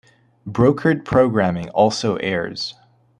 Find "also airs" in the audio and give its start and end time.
1.69-2.73